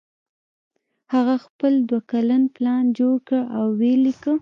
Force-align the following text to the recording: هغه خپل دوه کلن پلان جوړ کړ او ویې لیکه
هغه 1.13 1.35
خپل 1.45 1.73
دوه 1.89 2.01
کلن 2.11 2.43
پلان 2.55 2.83
جوړ 2.99 3.15
کړ 3.27 3.39
او 3.57 3.65
ویې 3.79 3.95
لیکه 4.05 4.31